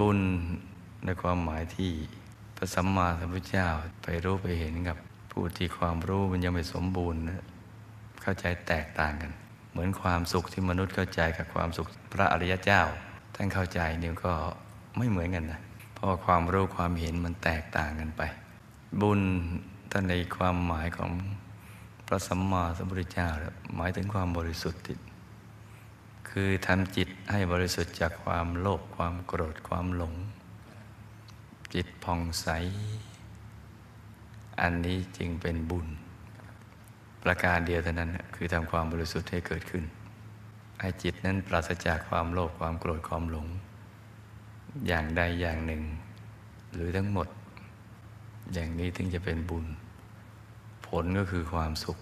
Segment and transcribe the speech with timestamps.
[0.00, 0.18] บุญ
[1.04, 1.92] ในความหมายที่
[2.56, 3.68] พระสัมมาสัมพุทธเจ้า
[4.02, 4.96] ไปรู้ไปเห็นกับ
[5.32, 7.44] ผู้ที่ความรู้มันยังไม่สมบูรณ์นะ
[8.22, 9.32] เข้าใจแตกต่างกัน
[9.70, 12.82] เหมือนความสุขที่มนุษย์เข้าใจกับความสุขพระอริยเจ้า
[13.34, 14.32] ท่านเข้าใจเนี่ยก็
[14.96, 15.60] ไม่เหมือนกันนะ
[15.94, 18.22] เพราะความรู้ความเห็นมันแตกต่างกันไป
[19.00, 19.20] บุญ
[19.90, 21.10] ท่านในความหมายของ
[22.06, 23.28] พระสัมมาสัมพุทธเจ้า
[23.76, 24.82] หมายถึงความบริสุทธิ์
[26.30, 30.14] คือทำจิตให้บริสุทธิ์จากความโลภความโกรธความหลง
[31.74, 32.48] จิตผ่องใส
[34.60, 35.86] อันนี้จึงเป็นบุญ
[37.22, 39.84] ประการเดียวเท่านั้นคือทำความบริสุทธิ์ให้เกิดขึ้น
[40.80, 43.46] ให้จิตนั้นปราศจากความโลภความโกรธความหลง
[44.86, 45.82] อย่างใดอย่างหนึ่ง
[46.74, 47.28] หรือทั้งหมด
[48.52, 49.66] อย่างนี้ถึงจะเป็นบุญ
[50.86, 51.98] ผลก็คือความสุข